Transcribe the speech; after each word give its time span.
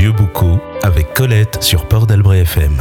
Vieux 0.00 0.12
Boucau 0.12 0.58
avec 0.82 1.12
Colette 1.12 1.62
sur 1.62 1.86
Port 1.86 2.06
d'Albret 2.06 2.40
FM. 2.40 2.80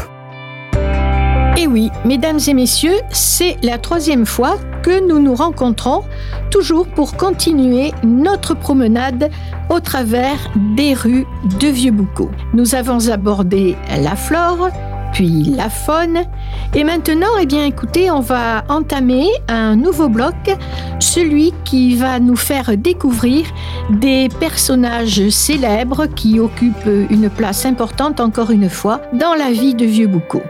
Et 1.58 1.68
oui, 1.68 1.92
mesdames 2.06 2.40
et 2.47 2.54
messieurs, 2.54 2.96
c'est 3.12 3.58
la 3.62 3.78
troisième 3.78 4.26
fois 4.26 4.58
que 4.84 5.06
nous 5.06 5.20
nous 5.20 5.35
rencontrons, 5.35 6.06
toujours 6.49 6.88
pour 6.88 7.17
continuer 7.17 7.92
notre 8.06 8.53
promenade 8.53 9.29
au 9.70 9.81
travers 9.81 10.38
des 10.78 10.94
rues 10.94 11.26
de 11.60 11.67
Vieux-Boucau. 11.67 12.31
Nous 12.53 12.74
avons 12.74 13.10
abordé 13.10 13.76
la 14.01 14.15
flore, 14.15 14.70
puis 15.13 15.44
la 15.55 15.69
faune. 15.69 16.23
Et 16.75 16.84
maintenant, 16.84 17.38
eh 17.41 17.45
bien, 17.45 17.66
écoutez, 17.66 18.12
on 18.12 18.20
va 18.20 18.63
entamer 18.70 19.27
un 19.48 19.75
nouveau 19.75 20.09
bloc, 20.09 20.35
celui 20.99 21.53
qui 21.65 21.95
va 21.95 22.20
nous 22.20 22.35
faire 22.35 22.77
découvrir 22.77 23.45
des 23.89 24.29
personnages 24.39 25.29
célèbres 25.29 26.05
qui 26.07 26.39
occupent 26.39 27.09
une 27.09 27.29
place 27.29 27.65
importante, 27.65 28.20
encore 28.20 28.51
une 28.51 28.70
fois, 28.70 29.01
dans 29.13 29.34
la 29.34 29.51
vie 29.51 29.75
de 29.75 29.85
Vieux-Boucau. 29.85 30.41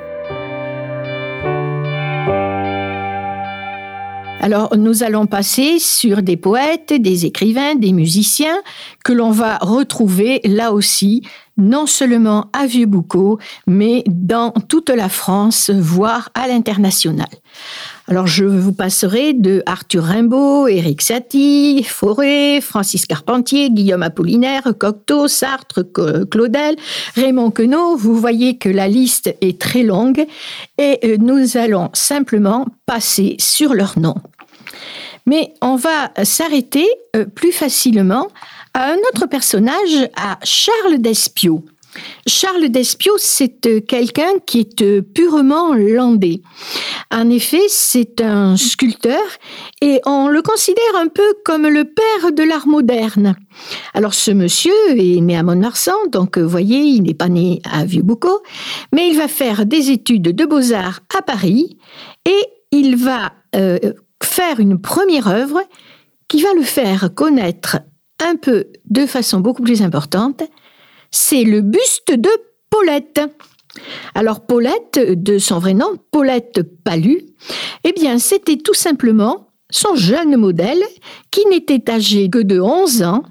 Alors, 4.42 4.78
nous 4.78 5.04
allons 5.04 5.26
passer 5.26 5.80
sur 5.80 6.22
des 6.22 6.38
poètes, 6.38 6.94
des 6.94 7.26
écrivains, 7.26 7.76
des 7.76 7.92
musiciens 7.92 8.58
que 9.04 9.12
l'on 9.12 9.32
va 9.32 9.58
retrouver 9.58 10.40
là 10.46 10.72
aussi 10.72 11.24
non 11.60 11.86
seulement 11.86 12.48
à 12.54 12.66
Vieux-Boucau, 12.66 13.38
mais 13.68 14.04
dans 14.08 14.52
toute 14.52 14.90
la 14.90 15.10
France, 15.10 15.70
voire 15.70 16.30
à 16.34 16.48
l'international. 16.48 17.28
Alors 18.08 18.26
je 18.26 18.46
vous 18.46 18.74
passerai 18.74 19.34
de 19.34 19.62
Arthur 19.68 20.04
Rimbaud, 20.04 20.68
Éric 20.68 21.02
Satie, 21.02 21.84
Fauré, 21.84 22.60
Francis 22.60 23.06
Carpentier, 23.06 23.70
Guillaume 23.70 24.02
Apollinaire, 24.02 24.74
Cocteau, 24.80 25.28
Sartre, 25.28 25.84
Claudel, 26.30 26.76
Raymond 27.16 27.52
Queneau. 27.52 27.96
Vous 27.96 28.16
voyez 28.16 28.58
que 28.58 28.70
la 28.70 28.88
liste 28.88 29.36
est 29.42 29.62
très 29.62 29.84
longue 29.84 30.26
et 30.80 31.00
euh, 31.04 31.18
nous 31.20 31.58
allons 31.58 31.92
simplement 31.94 32.66
passer 32.88 33.36
sur 33.38 33.76
leurs 33.76 34.00
noms. 34.00 34.18
Mais 35.28 35.54
on 35.62 35.76
va 35.76 36.12
s'arrêter 36.24 36.88
euh, 37.16 37.26
plus 37.26 37.52
facilement 37.52 38.30
un 38.74 38.98
autre 39.12 39.28
personnage, 39.28 40.10
à 40.16 40.40
Charles 40.44 41.00
d'Espiau. 41.00 41.66
Charles 42.28 42.70
d'Espiau, 42.70 43.14
c'est 43.18 43.66
euh, 43.66 43.82
quelqu'un 43.82 44.40
qui 44.46 44.60
est 44.60 44.82
euh, 44.82 45.02
purement 45.02 45.74
landais. 45.74 46.42
En 47.12 47.30
effet, 47.30 47.64
c'est 47.68 48.22
un 48.22 48.58
sculpteur 48.58 49.22
et 49.82 50.00
on 50.06 50.28
le 50.28 50.42
considère 50.42 50.96
un 50.98 51.08
peu 51.08 51.34
comme 51.44 51.68
le 51.68 51.86
père 51.86 52.32
de 52.32 52.44
l'art 52.44 52.68
moderne. 52.68 53.36
Alors 53.94 54.14
ce 54.14 54.32
monsieur 54.32 54.74
est 54.90 55.20
né 55.20 55.36
à 55.36 55.44
Mont-Marsan, 55.44 55.98
donc 56.12 56.38
vous 56.38 56.48
voyez, 56.48 56.80
il 56.80 57.04
n'est 57.04 57.16
pas 57.16 57.30
né 57.30 57.62
à 57.70 57.86
Vieux-Boucau, 57.86 58.44
mais 58.94 59.10
il 59.10 59.18
va 59.18 59.28
faire 59.28 59.66
des 59.66 59.90
études 59.90 60.36
de 60.36 60.46
beaux-arts 60.46 61.00
à 61.18 61.24
Paris 61.24 61.78
et 62.26 62.40
il 62.72 62.96
va 62.98 63.34
euh, 63.56 63.80
faire 64.24 64.60
une 64.60 64.80
première 64.80 65.28
œuvre 65.28 65.62
qui 66.28 66.44
va 66.44 66.54
le 66.54 66.62
faire 66.62 67.10
connaître 67.16 67.78
un 68.26 68.36
peu 68.36 68.68
de 68.90 69.06
façon 69.06 69.40
beaucoup 69.40 69.64
plus 69.64 69.82
importante, 69.82 70.44
c'est 71.12 71.44
le 71.44 71.62
buste 71.62 72.12
de 72.12 72.30
Paulette. 72.70 73.22
Alors 74.16 74.46
Paulette, 74.46 75.00
de 75.00 75.38
son 75.38 75.60
vrai 75.60 75.74
nom, 75.74 75.98
Paulette 76.12 76.62
Palu, 76.84 77.22
eh 77.84 77.94
bien 77.94 78.20
c'était 78.20 78.58
tout 78.58 78.74
simplement 78.74 79.50
son 79.70 79.96
jeune 79.96 80.36
modèle 80.36 80.82
qui 81.32 81.46
n'était 81.48 81.90
âgé 81.90 82.30
que 82.30 82.40
de 82.40 82.60
11 82.60 83.04
ans, 83.04 83.24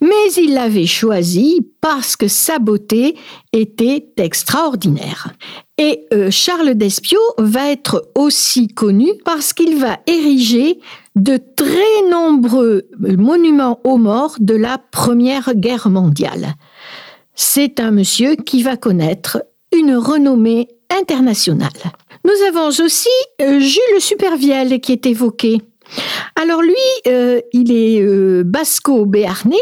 mais 0.00 0.32
il 0.36 0.54
l'avait 0.54 0.86
choisi 0.86 1.66
parce 1.80 2.16
que 2.16 2.28
sa 2.28 2.58
beauté 2.58 3.16
était 3.52 4.12
extraordinaire. 4.16 5.32
Et 5.78 6.06
euh, 6.12 6.30
Charles 6.30 6.74
d'Espiau 6.74 7.20
va 7.38 7.70
être 7.70 8.10
aussi 8.14 8.68
connu 8.68 9.12
parce 9.24 9.52
qu'il 9.52 9.76
va 9.78 9.98
ériger 10.06 10.78
de 11.16 11.38
très 11.56 12.10
nombreux 12.10 12.88
monuments 12.98 13.80
aux 13.84 13.98
morts 13.98 14.36
de 14.40 14.54
la 14.54 14.78
Première 14.78 15.54
Guerre 15.54 15.90
mondiale. 15.90 16.54
C'est 17.34 17.80
un 17.80 17.90
monsieur 17.90 18.36
qui 18.36 18.62
va 18.62 18.76
connaître 18.76 19.42
une 19.72 19.94
renommée 19.94 20.68
internationale. 20.90 21.70
Nous 22.24 22.46
avons 22.46 22.68
aussi 22.68 23.08
euh, 23.40 23.58
Jules 23.58 24.00
Supervielle 24.00 24.80
qui 24.80 24.92
est 24.92 25.06
évoqué. 25.06 25.60
Alors 26.40 26.62
lui, 26.62 26.74
euh, 27.06 27.40
il 27.52 27.72
est 27.72 28.00
euh, 28.00 28.42
basco-béarnais, 28.44 29.56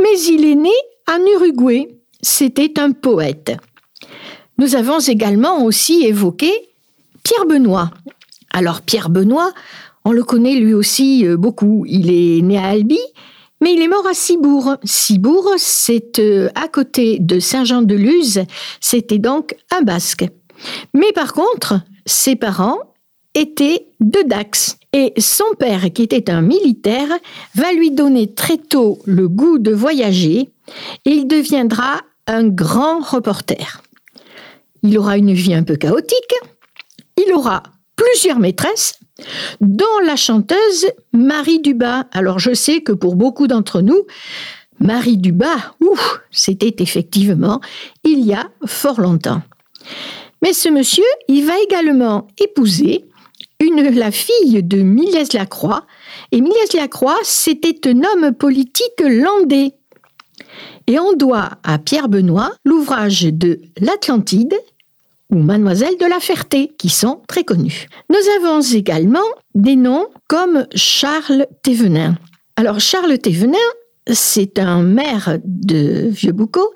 mais 0.00 0.20
il 0.28 0.44
est 0.44 0.56
né 0.56 0.74
en 1.08 1.18
Uruguay. 1.34 1.88
C'était 2.22 2.80
un 2.80 2.92
poète. 2.92 3.52
Nous 4.58 4.74
avons 4.74 4.98
également 4.98 5.64
aussi 5.64 6.04
évoqué 6.04 6.50
Pierre 7.22 7.46
Benoît. 7.46 7.90
Alors 8.52 8.80
Pierre 8.80 9.10
Benoît, 9.10 9.52
on 10.06 10.12
le 10.12 10.22
connaît 10.22 10.54
lui 10.54 10.72
aussi 10.72 11.26
euh, 11.26 11.36
beaucoup. 11.36 11.84
Il 11.88 12.10
est 12.10 12.40
né 12.40 12.56
à 12.58 12.66
Albi, 12.66 13.00
mais 13.60 13.74
il 13.74 13.82
est 13.82 13.88
mort 13.88 14.06
à 14.06 14.14
Cibourg. 14.14 14.76
Cibourg, 14.84 15.50
c'est 15.56 16.20
euh, 16.20 16.48
à 16.54 16.68
côté 16.68 17.18
de 17.18 17.40
Saint-Jean-de-Luz. 17.40 18.44
C'était 18.80 19.18
donc 19.18 19.56
un 19.76 19.82
basque. 19.82 20.24
Mais 20.94 21.10
par 21.12 21.32
contre, 21.32 21.80
ses 22.06 22.36
parents 22.36 22.78
étaient 23.34 23.88
de 23.98 24.22
Dax. 24.24 24.78
Et 24.92 25.12
son 25.18 25.44
père, 25.58 25.92
qui 25.92 26.04
était 26.04 26.30
un 26.30 26.40
militaire, 26.40 27.08
va 27.56 27.72
lui 27.72 27.90
donner 27.90 28.32
très 28.32 28.58
tôt 28.58 29.00
le 29.06 29.28
goût 29.28 29.58
de 29.58 29.72
voyager 29.72 30.50
et 31.04 31.10
il 31.10 31.26
deviendra 31.26 32.00
un 32.28 32.46
grand 32.46 33.00
reporter. 33.00 33.82
Il 34.84 34.96
aura 34.98 35.16
une 35.16 35.32
vie 35.32 35.52
un 35.52 35.64
peu 35.64 35.74
chaotique, 35.74 36.34
il 37.16 37.32
aura 37.34 37.64
plusieurs 38.16 38.38
maîtresses, 38.38 38.98
dont 39.60 39.98
la 40.06 40.16
chanteuse 40.16 40.86
Marie 41.12 41.60
Dubas. 41.60 42.04
Alors 42.12 42.38
je 42.38 42.54
sais 42.54 42.80
que 42.80 42.92
pour 42.92 43.14
beaucoup 43.14 43.46
d'entre 43.46 43.82
nous, 43.82 44.06
Marie 44.80 45.18
Dubas, 45.18 45.74
c'était 46.30 46.76
effectivement 46.78 47.60
il 48.04 48.20
y 48.20 48.32
a 48.32 48.48
fort 48.64 49.02
longtemps. 49.02 49.42
Mais 50.40 50.54
ce 50.54 50.70
monsieur, 50.70 51.04
il 51.28 51.44
va 51.44 51.60
également 51.60 52.26
épouser 52.38 53.04
une, 53.60 53.82
la 53.82 54.10
fille 54.10 54.62
de 54.62 54.78
Milès 54.78 55.34
Lacroix. 55.34 55.84
Et 56.32 56.40
Milès 56.40 56.72
Lacroix, 56.72 57.18
c'était 57.22 57.86
un 57.86 58.00
homme 58.02 58.32
politique 58.32 58.98
landais. 59.00 59.74
Et 60.86 60.98
on 60.98 61.12
doit 61.12 61.50
à 61.64 61.78
Pierre 61.78 62.08
Benoît 62.08 62.54
l'ouvrage 62.64 63.24
de 63.24 63.60
L'Atlantide 63.78 64.54
ou 65.30 65.36
Mademoiselle 65.36 65.96
de 65.98 66.06
la 66.06 66.20
Ferté, 66.20 66.72
qui 66.78 66.88
sont 66.88 67.22
très 67.26 67.44
connus. 67.44 67.88
Nous 68.10 68.16
avons 68.38 68.60
également 68.60 69.26
des 69.54 69.76
noms 69.76 70.06
comme 70.28 70.66
Charles 70.74 71.46
Thévenin. 71.62 72.16
Alors 72.56 72.80
Charles 72.80 73.18
Thévenin, 73.18 73.58
c'est 74.12 74.58
un 74.58 74.82
maire 74.82 75.38
de 75.44 76.08
Vieux-Boucau, 76.08 76.72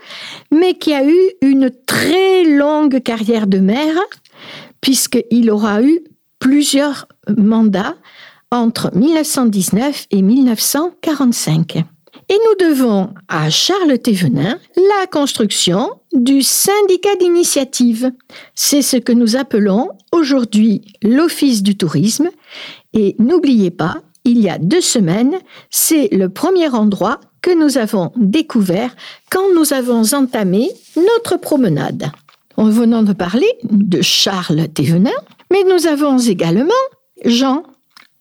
mais 0.51 0.75
qui 0.75 0.93
a 0.93 1.05
eu 1.05 1.31
une 1.43 1.71
très 1.87 2.45
longue 2.45 3.01
carrière 3.03 3.47
de 3.47 3.59
maire, 3.59 3.99
puisqu'il 4.81 5.51
aura 5.51 5.83
eu 5.83 6.01
plusieurs 6.39 7.07
mandats 7.37 7.97
entre 8.51 8.91
1919 8.97 10.07
et 10.11 10.23
1945. 10.23 11.77
Et 11.77 12.39
nous 12.47 12.69
devons 12.69 13.15
à 13.29 13.51
Charles 13.51 13.99
Thévenin 13.99 14.59
la 14.77 15.07
construction 15.07 16.00
du 16.13 16.43
syndicat 16.43 17.17
d'initiative. 17.19 18.13
C'est 18.55 18.83
ce 18.83 18.97
que 18.97 19.13
nous 19.13 19.37
appelons 19.37 19.91
aujourd'hui 20.13 20.83
l'Office 21.03 21.63
du 21.63 21.77
tourisme. 21.77 22.31
Et 22.93 23.17
n'oubliez 23.19 23.71
pas, 23.71 23.99
il 24.25 24.39
y 24.41 24.49
a 24.49 24.59
deux 24.59 24.81
semaines, 24.81 25.39
c'est 25.71 26.09
le 26.13 26.29
premier 26.29 26.69
endroit 26.69 27.21
que 27.43 27.51
nous 27.51 27.79
avons 27.79 28.13
découvert 28.17 28.95
quand 29.31 29.55
nous 29.55 29.73
avons 29.73 30.03
entamé 30.13 30.71
notre 30.97 31.39
promenade. 31.39 32.11
En 32.57 32.69
venant 32.69 33.03
de 33.03 33.15
parler 33.15 33.51
de 33.63 34.03
Charles 34.03 34.69
Thévenin, 34.69 35.11
mais 35.51 35.65
nous 35.65 35.87
avons 35.87 36.19
également 36.19 36.75
Jean 37.25 37.63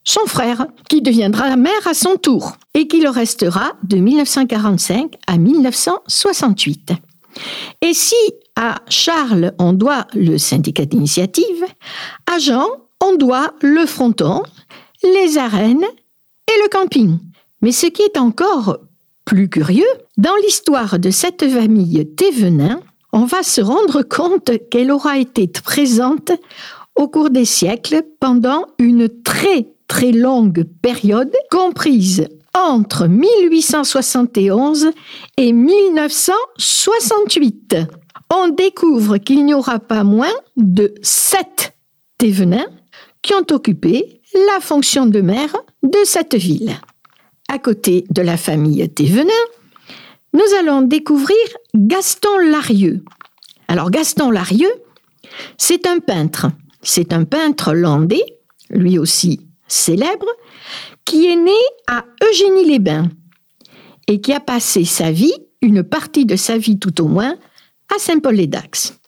son 0.10 0.26
frère, 0.26 0.66
qui 0.90 1.02
deviendra 1.02 1.56
maire 1.56 1.88
à 1.88 1.94
son 1.94 2.16
tour 2.16 2.54
et 2.74 2.88
qui 2.88 3.00
le 3.00 3.10
restera 3.10 3.74
de 3.84 3.98
1945 3.98 5.14
à 5.28 5.38
1968. 5.38 6.94
Et 7.82 7.94
si 7.94 8.16
à 8.56 8.82
Charles 8.90 9.54
on 9.60 9.74
doit 9.74 10.08
le 10.14 10.38
syndicat 10.38 10.86
d'initiative, 10.86 11.66
à 12.32 12.40
Jean 12.40 12.68
on 13.02 13.16
doit 13.16 13.54
le 13.62 13.86
fronton, 13.86 14.44
les 15.04 15.38
arènes 15.38 15.86
et 15.86 16.64
le 16.64 16.70
camping. 16.70 17.18
Mais 17.62 17.72
ce 17.72 17.88
qui 17.88 18.02
est 18.02 18.18
encore 18.18 18.80
plus 19.26 19.50
curieux, 19.50 19.88
dans 20.18 20.36
l'histoire 20.44 21.00
de 21.00 21.12
cette 21.12 21.48
famille 21.48 22.06
Thévenin, 22.16 22.82
on 23.14 23.26
va 23.26 23.44
se 23.44 23.62
rendre 23.62 24.02
compte 24.02 24.52
qu'elle 24.70 24.92
aura 24.92 25.18
été 25.18 25.48
présente 25.48 26.32
au 26.96 27.08
cours 27.08 27.30
des 27.30 27.46
siècles 27.46 28.04
pendant 28.20 28.66
une 28.78 29.08
très 29.24 29.68
très 29.88 30.12
longue 30.12 30.66
période, 30.82 31.34
comprise 31.50 32.28
entre 32.60 33.08
1871 33.08 34.92
et 35.38 35.54
1968. 35.54 37.78
On 38.32 38.50
découvre 38.50 39.18
qu'il 39.18 39.46
n'y 39.46 39.54
aura 39.54 39.80
pas 39.80 40.04
moins 40.04 40.34
de 40.58 40.94
sept 41.02 41.74
Thévenins 42.18 42.68
qui 43.22 43.34
ont 43.34 43.46
occupé 43.52 44.22
la 44.34 44.60
fonction 44.60 45.06
de 45.06 45.22
maire 45.22 45.56
de 45.84 46.00
cette 46.04 46.36
ville. 46.36 46.76
À 47.48 47.60
côté 47.60 48.04
de 48.12 48.22
la 48.22 48.36
famille 48.38 48.88
Thévenin, 48.90 49.30
nous 50.34 50.54
allons 50.60 50.82
découvrir 50.82 51.38
Gaston 51.74 52.38
Larieux. 52.52 53.04
Alors 53.68 53.90
Gaston 53.90 54.32
Larieux, 54.32 54.74
c'est 55.58 55.88
un 55.88 56.00
peintre. 56.00 56.48
C'est 56.82 57.14
un 57.14 57.24
peintre 57.24 57.74
landais, 57.74 58.24
lui 58.70 59.00
aussi 59.00 59.48
célèbre, 59.68 60.28
qui 61.06 61.28
est 61.28 61.36
né 61.36 61.52
à 61.88 62.04
Eugénie-les-Bains 62.30 63.10
et 64.08 64.22
qui 64.22 64.34
a 64.34 64.40
passé 64.40 64.86
sa 64.86 65.12
vie, 65.12 65.34
une 65.62 65.84
partie 65.84 66.26
de 66.26 66.36
sa 66.36 66.58
vie 66.58 66.80
tout 66.80 67.02
au 67.02 67.08
moins, 67.08 67.36
à 67.96 68.00
Saint-Paul-les-Dax. 68.00 69.00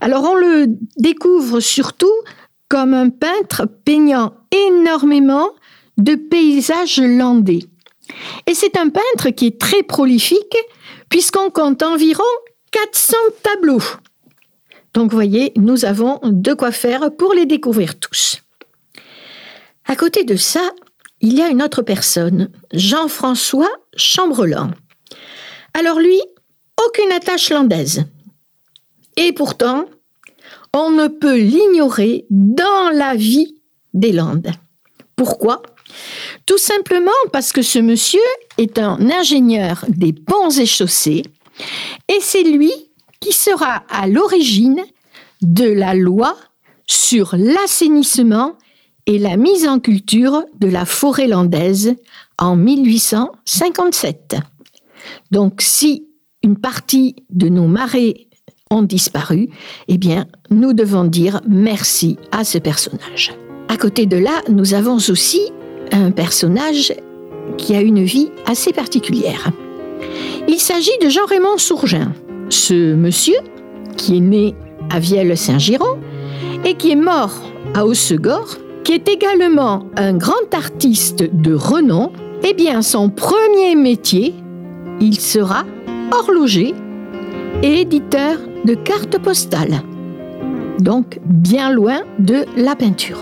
Alors 0.00 0.24
on 0.24 0.34
le 0.34 0.66
découvre 0.96 1.60
surtout 1.60 2.12
comme 2.68 2.94
un 2.94 3.10
peintre 3.10 3.66
peignant 3.84 4.34
énormément 4.50 5.50
de 5.98 6.14
paysages 6.14 7.00
landais. 7.00 7.60
Et 8.46 8.54
c'est 8.54 8.76
un 8.76 8.88
peintre 8.88 9.30
qui 9.30 9.46
est 9.46 9.60
très 9.60 9.82
prolifique 9.82 10.56
puisqu'on 11.08 11.50
compte 11.50 11.82
environ 11.82 12.24
400 12.70 13.16
tableaux. 13.42 13.82
Donc 14.94 15.10
vous 15.10 15.16
voyez, 15.16 15.52
nous 15.56 15.84
avons 15.84 16.18
de 16.22 16.54
quoi 16.54 16.72
faire 16.72 17.14
pour 17.16 17.34
les 17.34 17.46
découvrir 17.46 17.98
tous. 17.98 18.42
À 19.86 19.96
côté 19.96 20.24
de 20.24 20.36
ça, 20.36 20.70
il 21.22 21.34
y 21.34 21.42
a 21.42 21.48
une 21.48 21.62
autre 21.62 21.82
personne, 21.82 22.50
Jean-François 22.72 23.70
Chambrelan. 23.96 24.72
Alors 25.72 26.00
lui, 26.00 26.20
aucune 26.86 27.12
attache 27.12 27.50
landaise. 27.50 28.04
Et 29.16 29.32
pourtant, 29.32 29.86
on 30.74 30.90
ne 30.90 31.08
peut 31.08 31.38
l'ignorer 31.38 32.26
dans 32.30 32.90
la 32.92 33.14
vie 33.14 33.54
des 33.94 34.12
Landes. 34.12 34.50
Pourquoi? 35.16 35.62
Tout 36.46 36.58
simplement 36.58 37.10
parce 37.32 37.52
que 37.52 37.62
ce 37.62 37.78
monsieur 37.78 38.20
est 38.58 38.78
un 38.78 38.98
ingénieur 39.10 39.84
des 39.88 40.12
ponts 40.12 40.50
et 40.50 40.66
chaussées 40.66 41.22
et 42.08 42.18
c'est 42.20 42.42
lui 42.42 42.72
qui 43.20 43.32
sera 43.32 43.84
à 43.88 44.06
l'origine 44.08 44.82
de 45.42 45.70
la 45.70 45.94
loi 45.94 46.36
sur 46.86 47.34
l'assainissement 47.36 48.56
et 49.06 49.18
la 49.18 49.36
mise 49.36 49.66
en 49.66 49.78
culture 49.78 50.44
de 50.58 50.68
la 50.68 50.84
forêt 50.84 51.26
landaise 51.26 51.94
en 52.38 52.56
1857. 52.56 54.36
Donc 55.30 55.60
si 55.60 56.06
une 56.42 56.56
partie 56.56 57.16
de 57.30 57.48
nos 57.48 57.66
marais 57.66 58.28
ont 58.70 58.82
disparu, 58.82 59.48
eh 59.88 59.98
bien, 59.98 60.26
nous 60.50 60.72
devons 60.72 61.04
dire 61.04 61.40
merci 61.46 62.16
à 62.30 62.44
ce 62.44 62.58
personnage. 62.58 63.34
À 63.68 63.76
côté 63.76 64.06
de 64.06 64.16
là, 64.16 64.42
nous 64.48 64.74
avons 64.74 64.96
aussi 64.96 65.40
un 65.92 66.10
personnage 66.10 66.94
qui 67.58 67.74
a 67.74 67.80
une 67.80 68.02
vie 68.02 68.30
assez 68.46 68.72
particulière. 68.72 69.50
Il 70.48 70.58
s'agit 70.58 70.96
de 71.02 71.08
Jean-Raymond 71.08 71.58
Sourgin. 71.58 72.12
Ce 72.48 72.94
monsieur, 72.94 73.38
qui 73.96 74.16
est 74.16 74.20
né 74.20 74.54
à 74.90 74.98
Vielle-Saint-Giron 74.98 75.98
et 76.64 76.74
qui 76.74 76.90
est 76.90 76.96
mort 76.96 77.32
à 77.74 77.86
Haussegor, 77.86 78.56
qui 78.84 78.92
est 78.92 79.08
également 79.08 79.86
un 79.96 80.14
grand 80.14 80.52
artiste 80.52 81.22
de 81.32 81.54
renom, 81.54 82.10
eh 82.44 82.54
bien, 82.54 82.82
son 82.82 83.08
premier 83.08 83.74
métier, 83.76 84.34
il 85.00 85.18
sera 85.20 85.64
horloger 86.10 86.74
et 87.62 87.80
éditeur 87.80 88.38
de 88.64 88.74
cartes 88.74 89.18
postales. 89.18 89.82
Donc 90.78 91.20
bien 91.24 91.70
loin 91.70 92.00
de 92.18 92.44
la 92.56 92.74
peinture. 92.74 93.20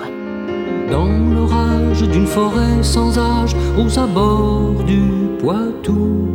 Dans 0.91 1.07
l'orage 1.07 2.03
d'une 2.03 2.27
forêt 2.27 2.83
sans 2.83 3.19
âge, 3.19 3.55
aux 3.79 3.99
abords 3.99 4.83
du 4.85 5.03
Poitou, 5.39 6.27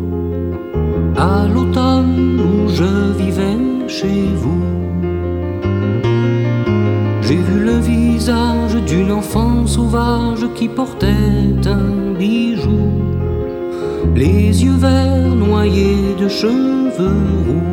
à 1.17 1.47
l'automne 1.47 2.39
où 2.39 2.69
je 2.69 3.11
vivais 3.17 3.57
chez 3.87 4.34
d'une 9.05 9.13
enfant 9.13 9.67
sauvage 9.67 10.45
qui 10.55 10.67
portait 10.67 11.67
un 11.67 12.13
bijou, 12.17 12.89
les 14.15 14.63
yeux 14.63 14.77
verts 14.77 15.35
noyés 15.35 16.15
de 16.19 16.27
cheveux 16.27 17.21
roux 17.47 17.71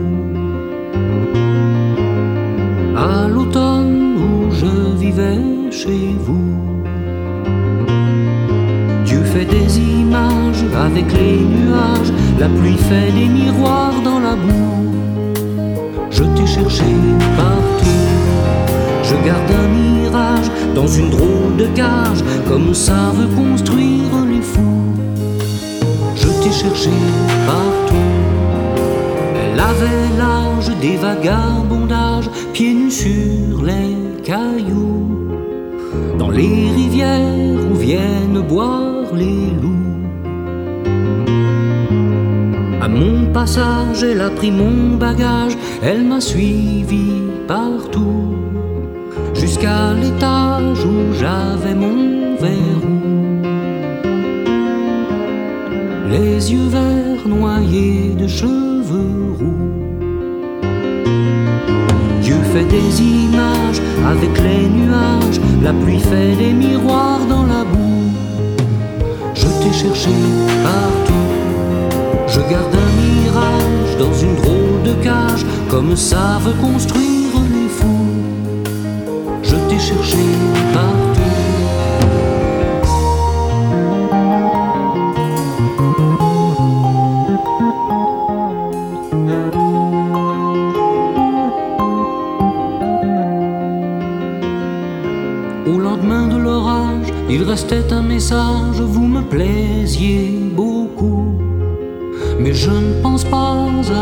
à 2.97 3.29
l'automne 3.29 4.17
où 4.17 4.51
je 4.51 4.97
vivais 4.99 5.71
chez 5.71 6.15
vous. 6.19 6.53
Dieu 9.07 9.23
fait 9.25 9.47
des 9.47 9.79
images 9.79 10.65
avec 10.87 11.07
les 11.13 11.39
nuages, 11.57 12.13
la 12.39 12.49
pluie 12.49 12.83
fait 12.89 13.11
des 13.13 13.27
miroirs 13.27 14.01
dans 14.05 14.21
la 14.21 14.35
boue. 14.35 14.93
Je 16.11 16.25
t'ai 16.25 16.47
cherché 16.47 16.85
partout, 17.37 18.03
je 19.05 19.15
garde 19.27 19.51
un 19.51 19.82
dans 20.75 20.87
une 20.87 21.11
drôle 21.11 21.57
de 21.59 21.67
cage, 21.75 22.23
comme 22.49 22.75
ça 22.75 23.13
veut 23.15 23.35
construire 23.35 24.15
les 24.31 24.43
fous. 24.43 24.95
Je 26.17 26.29
t'ai 26.43 26.53
cherché 26.53 26.91
partout 27.47 28.13
avait 29.73 30.09
l'âge 30.19 30.71
des 30.81 30.97
vagabondages, 30.97 32.31
pieds 32.53 32.75
nus 32.75 32.91
sur 32.91 33.63
les 33.63 34.23
cailloux, 34.23 35.09
dans 36.19 36.31
les 36.31 36.71
rivières 36.79 37.61
où 37.71 37.75
viennent 37.75 38.43
boire 38.49 39.15
les 39.15 39.51
loups. 39.61 39.71
À 42.81 42.89
mon 42.89 43.33
passage, 43.33 44.03
elle 44.03 44.21
a 44.21 44.31
pris 44.31 44.51
mon 44.51 44.97
bagage, 44.97 45.57
elle 45.83 46.05
m'a 46.05 46.21
suivi 46.21 47.13
partout, 47.47 48.22
jusqu'à 49.53 49.93
l'étage 49.93 50.83
où 50.87 51.13
j'avais 51.13 51.75
mon 51.75 52.37
verrou. 52.37 53.01
Les 56.11 56.53
yeux 56.53 56.69
verts 56.69 57.27
noyés 57.27 58.15
de 58.19 58.27
cheveux 58.27 59.37
Dieu 62.23 62.37
fait 62.53 62.65
des 62.65 63.03
images 63.03 63.81
avec 64.07 64.33
les 64.47 64.69
nuages, 64.69 65.41
la 65.63 65.73
pluie 65.75 66.01
fait 66.01 66.35
des 66.37 66.53
miroirs 66.53 67.27
dans 67.29 67.45
la 67.45 67.63
boue. 67.65 68.11
Je 69.35 69.49
t'ai 69.61 69.73
cherché 69.73 70.15
partout, 70.65 71.29
je 72.27 72.41
garde 72.51 72.75
un 72.87 72.93
mirage 73.05 73.97
dans 73.99 74.15
une 74.15 74.37
drôle 74.37 74.83
de 74.85 74.95
cage, 75.05 75.45
comme 75.69 75.95
ça 75.95 76.39
veut 76.43 76.59
construire. 76.69 77.22
Je 79.53 79.59
t'ai 79.69 79.79
cherché 79.79 80.17
partout. 80.73 81.13
Il 97.29 97.45
restait 97.45 97.93
un 97.93 98.03
message, 98.03 98.81
vous 98.81 99.07
me 99.07 99.23
plaisiez 99.23 100.39
beaucoup. 100.55 101.39
Mais 102.39 102.55
je 102.55 102.71
ne 102.71 103.03
pense 103.03 103.25
pas 103.25 103.57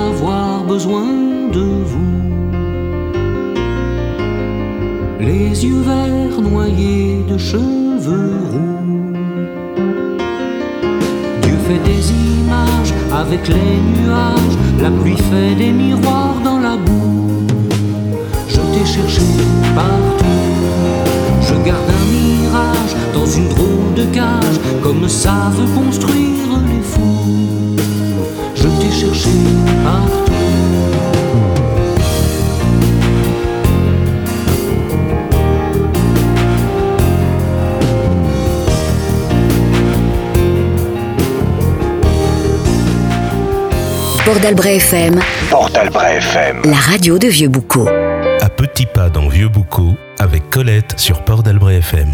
avoir 0.07 0.64
besoin 0.64 1.07
de 1.52 1.61
vous. 1.61 2.50
Les 5.21 5.67
yeux 5.67 5.83
verts 5.83 6.41
noyés 6.41 7.23
de 7.29 7.37
cheveux 7.37 8.39
roux. 8.50 9.12
Dieu 11.43 11.57
fait 11.67 11.83
des 11.85 12.11
images 12.11 12.95
avec 13.12 13.47
les 13.49 14.00
nuages, 14.00 14.57
la 14.81 14.91
pluie 14.91 15.19
fait 15.31 15.55
des 15.57 15.73
miroirs 15.73 16.41
dans 16.43 16.59
la 16.59 16.79
boue. 16.79 17.47
Je 18.49 18.61
t'ai 18.73 18.87
cherché 18.87 19.21
partout, 19.75 20.25
je 21.43 21.55
garde 21.67 21.91
un 22.00 22.05
mirage 22.17 22.95
dans 23.12 23.27
une 23.27 23.49
drôle 23.49 23.95
de 23.97 24.05
cage, 24.15 24.59
comme 24.83 25.07
ça 25.07 25.53
veut 25.55 25.71
construire 25.79 26.49
les 26.67 26.83
fous. 26.83 27.77
Je 28.55 28.69
t'ai 28.81 28.91
cherché 28.91 29.29
partout. 29.85 31.10
Port 44.31 44.39
d'Albret 44.39 44.77
FM, 44.77 45.21
Port 45.51 45.71
d'Albret 45.71 46.19
FM. 46.19 46.63
la 46.65 46.77
radio 46.77 47.19
de 47.19 47.27
Vieux-Boucau. 47.27 47.89
À 48.41 48.49
petits 48.49 48.87
pas 48.87 49.11
dans 49.11 49.27
Vieux 49.27 49.49
Boucau 49.49 49.97
avec 50.21 50.49
Colette 50.51 50.95
sur 51.01 51.25
Port 51.25 51.43
d'Albret 51.43 51.79
FM. 51.79 52.11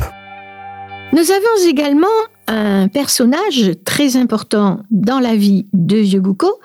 Nous 1.13 1.31
avons 1.31 1.69
également 1.69 2.07
un 2.49 2.89
personnage 2.89 3.73
très 3.85 4.17
important 4.17 4.81
dans 4.91 5.21
la 5.21 5.37
vie 5.37 5.67
de 5.75 5.99
Vieux 5.99 6.21
Boucau, 6.21 6.59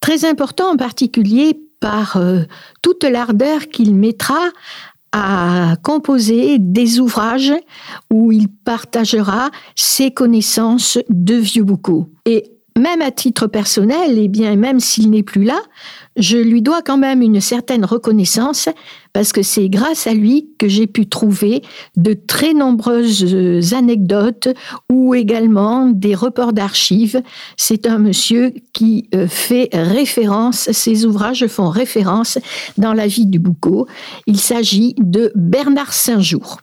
très 0.00 0.24
important 0.24 0.72
en 0.72 0.76
particulier 0.76 1.60
par 1.78 2.16
euh, 2.16 2.40
toute 2.82 3.04
l'ardeur 3.04 3.68
qu'il 3.68 3.94
mettra 3.94 4.40
à 5.12 5.76
composer 5.84 6.56
des 6.58 6.98
ouvrages 6.98 7.54
où 8.12 8.32
il 8.32 8.48
partagera 8.48 9.50
ses 9.76 10.10
connaissances 10.10 10.98
de 11.08 11.36
Vieux 11.36 11.62
Boucau. 11.62 12.10
Et 12.26 12.56
même 12.78 13.02
à 13.02 13.10
titre 13.10 13.46
personnel, 13.46 14.18
et 14.18 14.28
bien 14.28 14.56
même 14.56 14.80
s'il 14.80 15.10
n'est 15.10 15.22
plus 15.22 15.44
là, 15.44 15.60
je 16.16 16.36
lui 16.36 16.62
dois 16.62 16.82
quand 16.82 16.98
même 16.98 17.22
une 17.22 17.40
certaine 17.40 17.84
reconnaissance 17.84 18.68
parce 19.12 19.32
que 19.32 19.42
c'est 19.42 19.68
grâce 19.68 20.06
à 20.06 20.14
lui 20.14 20.50
que 20.58 20.68
j'ai 20.68 20.86
pu 20.86 21.08
trouver 21.08 21.62
de 21.96 22.14
très 22.14 22.52
nombreuses 22.52 23.74
anecdotes 23.74 24.48
ou 24.90 25.14
également 25.14 25.86
des 25.86 26.14
reports 26.14 26.52
d'archives. 26.52 27.22
C'est 27.56 27.86
un 27.86 27.98
monsieur 27.98 28.54
qui 28.72 29.08
euh, 29.14 29.26
fait 29.26 29.68
référence, 29.72 30.70
ses 30.72 31.06
ouvrages 31.06 31.46
font 31.46 31.68
référence 31.68 32.38
dans 32.76 32.92
la 32.92 33.06
vie 33.06 33.26
du 33.26 33.38
Boucau. 33.38 33.86
Il 34.26 34.38
s'agit 34.38 34.94
de 34.98 35.32
Bernard 35.34 35.92
Saint-Jour. 35.92 36.58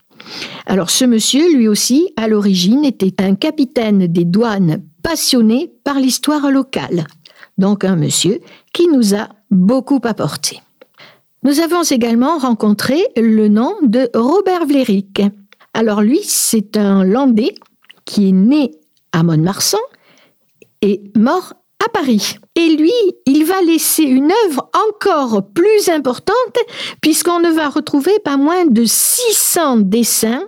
Alors 0.65 0.89
ce 0.89 1.05
monsieur, 1.05 1.55
lui 1.55 1.67
aussi, 1.67 2.11
à 2.17 2.27
l'origine, 2.27 2.85
était 2.85 3.23
un 3.23 3.35
capitaine 3.35 4.07
des 4.07 4.25
douanes 4.25 4.83
passionné 5.03 5.71
par 5.83 5.99
l'histoire 5.99 6.51
locale. 6.51 7.07
Donc 7.57 7.83
un 7.83 7.95
monsieur 7.95 8.39
qui 8.73 8.87
nous 8.87 9.15
a 9.15 9.29
beaucoup 9.51 10.01
apporté. 10.03 10.61
Nous 11.43 11.59
avons 11.59 11.83
également 11.83 12.37
rencontré 12.37 12.97
le 13.15 13.47
nom 13.47 13.75
de 13.81 14.09
Robert 14.13 14.65
Vlerick. 14.65 15.21
Alors 15.73 16.01
lui, 16.01 16.19
c'est 16.23 16.77
un 16.77 17.03
Landais 17.03 17.55
qui 18.05 18.29
est 18.29 18.33
né 18.33 18.71
à 19.11 19.23
Mont-de-Marsan 19.23 19.77
et 20.81 21.03
mort 21.15 21.53
Paris. 21.89 22.37
Et 22.55 22.75
lui, 22.75 22.93
il 23.25 23.45
va 23.45 23.61
laisser 23.61 24.03
une 24.03 24.31
œuvre 24.45 24.69
encore 24.91 25.43
plus 25.53 25.89
importante 25.89 26.57
puisqu'on 27.01 27.39
ne 27.39 27.51
va 27.51 27.69
retrouver 27.69 28.19
pas 28.23 28.37
moins 28.37 28.65
de 28.65 28.83
600 28.85 29.77
dessins 29.77 30.47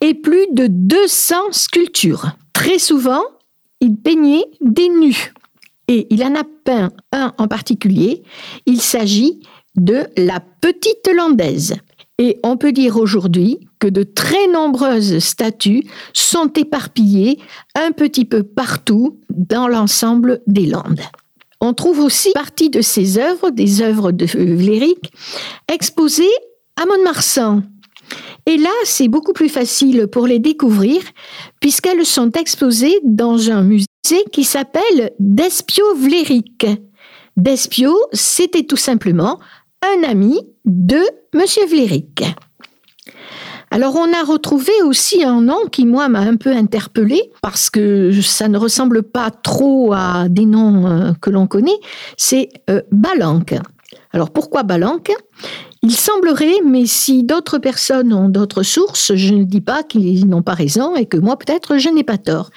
et 0.00 0.14
plus 0.14 0.46
de 0.52 0.66
200 0.66 1.52
sculptures. 1.52 2.32
Très 2.52 2.78
souvent, 2.78 3.22
il 3.80 3.96
peignait 3.96 4.44
des 4.60 4.88
nus. 4.88 5.32
Et 5.88 6.06
il 6.10 6.22
en 6.22 6.34
a 6.34 6.44
peint 6.64 6.90
un 7.12 7.32
en 7.38 7.48
particulier. 7.48 8.22
Il 8.66 8.80
s'agit 8.80 9.40
de 9.76 10.06
la 10.16 10.40
petite 10.60 11.08
landaise. 11.14 11.76
Et 12.18 12.38
on 12.44 12.56
peut 12.56 12.72
dire 12.72 12.96
aujourd'hui 12.96 13.58
que 13.80 13.88
de 13.88 14.04
très 14.04 14.46
nombreuses 14.46 15.18
statues 15.18 15.84
sont 16.12 16.52
éparpillées 16.52 17.38
un 17.74 17.90
petit 17.90 18.24
peu 18.24 18.44
partout 18.44 19.18
dans 19.30 19.66
l'ensemble 19.66 20.42
des 20.46 20.66
Landes. 20.66 21.00
On 21.60 21.74
trouve 21.74 22.00
aussi 22.00 22.32
partie 22.32 22.70
de 22.70 22.80
ces 22.80 23.18
œuvres, 23.18 23.50
des 23.50 23.82
œuvres 23.82 24.12
de 24.12 24.24
Vléric, 24.24 25.12
exposées 25.68 26.36
à 26.80 26.86
Mont-de-Marsan. 26.86 27.62
Et 28.46 28.56
là, 28.56 28.70
c'est 28.84 29.08
beaucoup 29.08 29.32
plus 29.32 29.48
facile 29.48 30.06
pour 30.06 30.26
les 30.26 30.38
découvrir 30.38 31.02
puisqu'elles 31.60 32.06
sont 32.06 32.32
exposées 32.32 32.98
dans 33.04 33.50
un 33.50 33.62
musée 33.62 33.86
qui 34.32 34.44
s'appelle 34.44 35.12
Despio 35.18 35.84
Vléric. 35.94 36.66
Despio, 37.36 37.94
c'était 38.12 38.64
tout 38.64 38.76
simplement 38.76 39.38
un 39.82 40.08
ami 40.08 40.40
de 40.64 41.00
Monsieur 41.34 41.66
Vléric. 41.66 42.24
Alors 43.72 43.94
on 43.94 44.12
a 44.12 44.24
retrouvé 44.24 44.72
aussi 44.84 45.22
un 45.22 45.40
nom 45.40 45.66
qui 45.70 45.86
moi 45.86 46.08
m'a 46.08 46.20
un 46.20 46.36
peu 46.36 46.50
interpellé 46.50 47.30
parce 47.40 47.70
que 47.70 48.10
ça 48.20 48.48
ne 48.48 48.58
ressemble 48.58 49.04
pas 49.04 49.30
trop 49.30 49.92
à 49.92 50.28
des 50.28 50.44
noms 50.44 50.86
euh, 50.88 51.12
que 51.20 51.30
l'on 51.30 51.46
connaît, 51.46 51.78
c'est 52.16 52.48
euh, 52.68 52.82
Balanque. 52.90 53.54
Alors 54.12 54.30
pourquoi 54.30 54.64
Balanque? 54.64 55.12
Il 55.82 55.92
semblerait, 55.92 56.58
mais 56.64 56.84
si 56.84 57.22
d'autres 57.22 57.58
personnes 57.58 58.12
ont 58.12 58.28
d'autres 58.28 58.64
sources, 58.64 59.14
je 59.14 59.32
ne 59.32 59.44
dis 59.44 59.62
pas 59.62 59.82
qu'ils 59.82 60.28
n'ont 60.28 60.42
pas 60.42 60.52
raison 60.52 60.94
et 60.94 61.06
que 61.06 61.16
moi 61.16 61.38
peut-être 61.38 61.78
je 61.78 61.88
n'ai 61.88 62.04
pas 62.04 62.18
tort. 62.18 62.50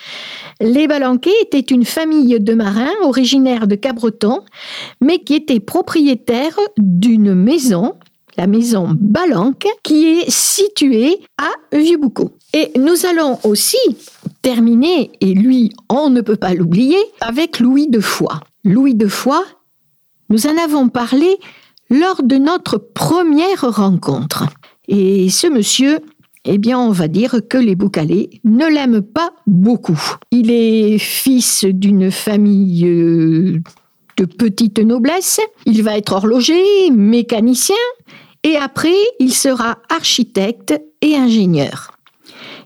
Les 0.60 0.88
Balanquais 0.88 1.32
étaient 1.41 1.60
une 1.60 1.86
famille 1.86 2.39
de 2.39 2.53
marins 2.53 2.91
originaires 3.03 3.67
de 3.67 3.75
Cabreton, 3.75 4.41
mais 5.00 5.20
qui 5.20 5.36
étaient 5.36 5.62
propriétaires 5.62 6.60
d'une 6.77 7.34
maison, 7.34 7.93
la 8.38 8.48
maison 8.48 8.90
Balanque, 9.00 9.68
qui 9.84 10.06
est 10.06 10.30
située 10.30 11.20
à 11.38 11.78
Vieux-Boucau. 11.78 12.38
Et 12.54 12.72
nous 12.78 13.06
allons 13.06 13.40
aussi 13.44 13.78
terminer, 14.42 15.12
et 15.22 15.34
lui, 15.34 15.72
on 15.90 16.10
ne 16.10 16.22
peut 16.22 16.36
pas 16.36 16.54
l'oublier, 16.54 16.98
avec 17.22 17.60
Louis 17.60 17.88
de 17.88 18.00
Foix. 18.00 18.42
Louis 18.63 18.96
de 18.96 19.08
Foix, 19.08 19.44
nous 20.30 20.48
en 20.48 20.58
avons 20.58 20.90
parlé 20.90 21.38
lors 21.90 22.24
de 22.24 22.38
notre 22.38 22.78
première 22.78 23.75
rencontre. 23.75 24.46
Et 24.88 25.30
ce 25.30 25.48
monsieur, 25.48 26.00
eh 26.46 26.58
bien, 26.58 26.78
on 26.80 26.92
va 26.92 27.08
dire 27.08 27.38
que 27.50 27.58
les 27.58 27.75
Boucalais 27.75 28.30
ne 28.44 28.66
l'aiment 28.66 29.02
pas 29.02 29.32
beaucoup. 29.48 30.02
Il 30.32 30.52
est 30.52 30.98
fils 30.98 31.66
d'une 31.66 32.12
famille 32.12 32.86
euh, 32.86 33.62
de 34.18 34.25
petite 34.25 34.80
noblesse. 34.80 35.40
Il 35.66 35.84
va 35.84 35.98
être 35.98 36.13
horloger, 36.13 36.92
mécanicien, 36.92 37.75
et 38.44 38.58
après, 38.58 38.96
il 39.20 39.34
sera 39.34 39.78
architecte 39.90 40.80
et 41.02 41.16
ingénieur. 41.16 41.98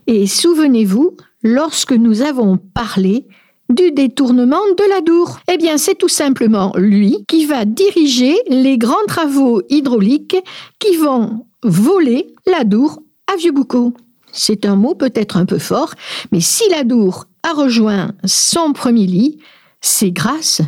Et 0.06 0.26
souvenez-vous, 0.26 1.16
lorsque 1.42 1.92
nous 1.92 2.22
avons 2.22 2.58
parlé 2.58 3.26
du 3.68 3.92
détournement 3.92 4.62
de 4.76 4.88
la 4.88 5.00
Dour. 5.02 5.40
Eh 5.52 5.58
bien, 5.58 5.76
c'est 5.76 5.94
tout 5.94 6.08
simplement 6.08 6.72
lui 6.76 7.24
qui 7.28 7.44
va 7.44 7.64
diriger 7.64 8.34
les 8.48 8.78
grands 8.78 9.04
travaux 9.06 9.60
hydrauliques 9.68 10.36
qui 10.78 10.96
vont 10.96 11.44
voler 11.62 12.34
la 12.46 12.64
Dour 12.64 13.02
à 13.30 13.36
Vieux-Boucau. 13.36 13.92
C'est 14.32 14.64
un 14.64 14.76
mot 14.76 14.94
peut-être 14.94 15.36
un 15.36 15.44
peu 15.44 15.58
fort, 15.58 15.94
mais 16.32 16.40
si 16.40 16.62
la 16.70 16.84
Dour 16.84 17.26
a 17.42 17.52
rejoint 17.52 18.12
son 18.24 18.72
premier 18.72 19.06
lit, 19.06 19.38
c'est 19.80 20.10
grâce 20.10 20.62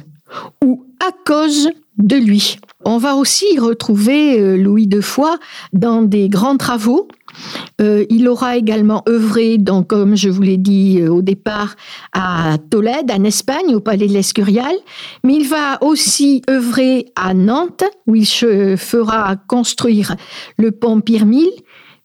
ou 0.64 0.86
à 1.00 1.10
cause 1.24 1.70
de 1.98 2.16
lui. 2.16 2.56
On 2.84 2.98
va 2.98 3.14
aussi 3.14 3.58
retrouver 3.58 4.40
euh, 4.40 4.56
Louis 4.56 4.86
de 4.86 5.00
Foix 5.00 5.38
dans 5.72 6.02
des 6.02 6.28
grands 6.28 6.56
travaux. 6.56 7.08
Euh, 7.80 8.04
il 8.08 8.26
aura 8.26 8.56
également 8.56 9.02
œuvré, 9.08 9.58
donc, 9.58 9.88
comme 9.88 10.16
je 10.16 10.28
vous 10.28 10.42
l'ai 10.42 10.56
dit 10.56 11.00
euh, 11.00 11.10
au 11.10 11.22
départ, 11.22 11.76
à 12.12 12.56
Tolède, 12.70 13.10
en 13.10 13.24
Espagne, 13.24 13.74
au 13.74 13.80
Palais 13.80 14.06
de 14.06 14.12
l'Escurial. 14.12 14.74
Mais 15.24 15.34
il 15.34 15.48
va 15.48 15.82
aussi 15.82 16.42
œuvrer 16.48 17.12
à 17.16 17.34
Nantes, 17.34 17.84
où 18.06 18.16
il 18.16 18.26
se 18.26 18.76
fera 18.76 19.36
construire 19.36 20.16
le 20.56 20.72
pont 20.72 21.00
Pirmille. 21.00 21.52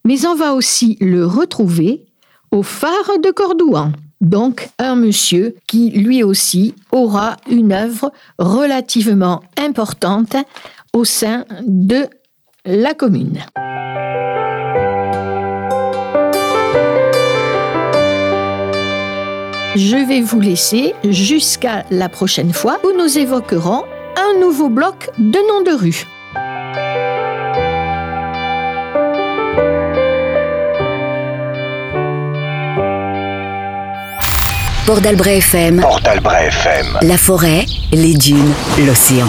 Mais 0.04 0.26
on 0.26 0.34
va 0.34 0.54
aussi 0.54 0.96
le 1.00 1.26
retrouver 1.26 2.06
au 2.50 2.62
phare 2.62 3.18
de 3.22 3.30
Cordouan. 3.30 3.92
Donc, 4.20 4.70
un 4.78 4.96
monsieur 4.96 5.56
qui, 5.66 5.90
lui 5.90 6.22
aussi, 6.22 6.74
aura 6.90 7.36
une 7.50 7.72
œuvre 7.72 8.12
relativement 8.38 9.42
importante 9.58 10.36
au 10.92 11.04
sein 11.04 11.44
de 11.66 12.06
la 12.64 12.94
commune. 12.94 13.44
Je 19.76 20.08
vais 20.08 20.22
vous 20.22 20.40
laisser 20.40 20.94
jusqu'à 21.04 21.84
la 21.90 22.08
prochaine 22.08 22.54
fois 22.54 22.80
où 22.82 22.96
nous 22.98 23.18
évoquerons 23.18 23.84
un 24.16 24.40
nouveau 24.40 24.70
bloc 24.70 25.10
de 25.18 25.38
noms 25.48 25.62
de 25.62 25.78
rue. 25.78 26.06
Port 34.86 35.00
d'Albret 35.00 35.38
FM, 35.38 35.80
Port 35.80 36.00
d'Albret 36.00 36.46
FM. 36.46 36.98
la 37.02 37.18
forêt, 37.18 37.66
les 37.92 38.14
dunes, 38.14 38.52
l'océan. 38.86 39.26